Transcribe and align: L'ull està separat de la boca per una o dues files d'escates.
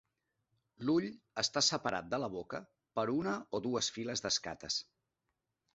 L'ull 0.87 1.07
està 1.43 1.63
separat 1.67 2.09
de 2.15 2.21
la 2.25 2.31
boca 2.39 2.63
per 3.01 3.05
una 3.19 3.35
o 3.57 3.61
dues 3.69 3.95
files 3.99 4.27
d'escates. 4.27 4.85